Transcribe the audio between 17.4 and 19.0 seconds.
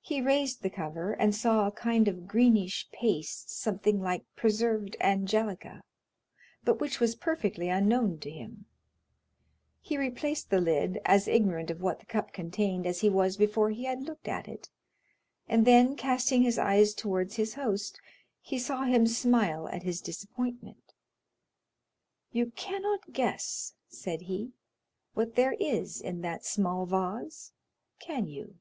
host he saw